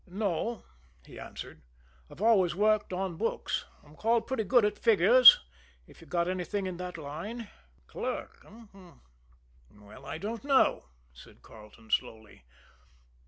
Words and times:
"No," 0.07 0.63
he 1.05 1.19
answered. 1.19 1.61
"I've 2.09 2.23
always 2.23 2.55
worked 2.55 2.91
on 2.91 3.17
books. 3.17 3.65
I'm 3.83 3.95
called 3.95 4.25
pretty 4.25 4.43
good 4.43 4.65
at 4.65 4.79
figures, 4.79 5.39
if 5.85 6.01
you've 6.01 6.09
got 6.09 6.27
anything 6.27 6.65
in 6.65 6.77
that 6.77 6.97
line." 6.97 7.49
"Clerk, 7.85 8.43
eh? 8.43 8.93
Well, 9.71 10.03
I 10.07 10.17
don't 10.17 10.43
know," 10.43 10.87
said 11.13 11.43
Carleton 11.43 11.91
slowly. 11.91 12.45